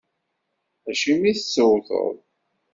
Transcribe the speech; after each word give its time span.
Acimi 0.89 1.25
i 1.29 1.33
tt-tewwteḍ? 1.37 2.13